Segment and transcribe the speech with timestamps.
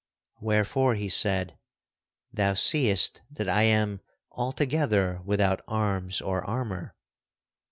[0.39, 1.59] Wherefore he said,
[2.33, 6.95] "Thou seest that I am altogether without arms or armor."